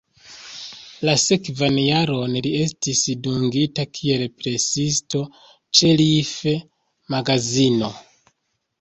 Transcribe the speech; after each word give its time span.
La 1.07 1.13
sekvan 1.23 1.77
jaron 1.81 2.33
li 2.47 2.53
estis 2.63 3.03
dungita 3.29 3.87
kiel 4.01 4.27
presisto 4.41 5.25
ĉe 5.53 5.95
"Life"-magazino. 6.05 7.97